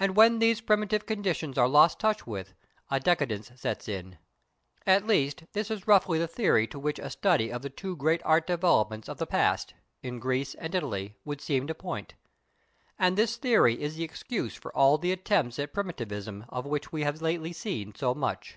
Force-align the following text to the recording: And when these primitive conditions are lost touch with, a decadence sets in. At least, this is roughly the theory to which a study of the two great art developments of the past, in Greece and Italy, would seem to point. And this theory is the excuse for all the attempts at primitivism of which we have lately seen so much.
And 0.00 0.16
when 0.16 0.38
these 0.38 0.62
primitive 0.62 1.04
conditions 1.04 1.58
are 1.58 1.68
lost 1.68 2.00
touch 2.00 2.26
with, 2.26 2.54
a 2.90 2.98
decadence 2.98 3.52
sets 3.54 3.86
in. 3.86 4.16
At 4.86 5.06
least, 5.06 5.44
this 5.52 5.70
is 5.70 5.86
roughly 5.86 6.18
the 6.18 6.26
theory 6.26 6.66
to 6.68 6.78
which 6.78 6.98
a 6.98 7.10
study 7.10 7.52
of 7.52 7.60
the 7.60 7.68
two 7.68 7.94
great 7.94 8.22
art 8.24 8.46
developments 8.46 9.10
of 9.10 9.18
the 9.18 9.26
past, 9.26 9.74
in 10.02 10.20
Greece 10.20 10.54
and 10.54 10.74
Italy, 10.74 11.18
would 11.26 11.42
seem 11.42 11.66
to 11.66 11.74
point. 11.74 12.14
And 12.98 13.18
this 13.18 13.36
theory 13.36 13.78
is 13.82 13.96
the 13.96 14.04
excuse 14.04 14.54
for 14.54 14.74
all 14.74 14.96
the 14.96 15.12
attempts 15.12 15.58
at 15.58 15.74
primitivism 15.74 16.46
of 16.48 16.64
which 16.64 16.90
we 16.90 17.02
have 17.02 17.20
lately 17.20 17.52
seen 17.52 17.94
so 17.94 18.14
much. 18.14 18.56